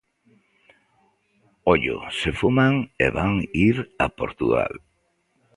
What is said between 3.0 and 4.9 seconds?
e van ir a Portugal.